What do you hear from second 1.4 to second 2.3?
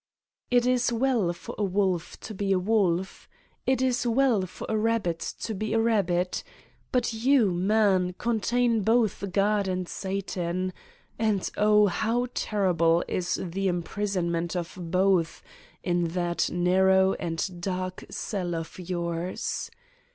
a wolf